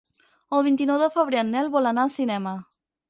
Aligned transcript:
El 0.59 0.63
vint-i-nou 0.67 0.97
de 1.03 1.09
febrer 1.17 1.41
en 1.43 1.53
Nel 1.57 1.69
vol 1.77 1.91
anar 1.91 2.07
al 2.07 2.13
cinema. 2.15 2.59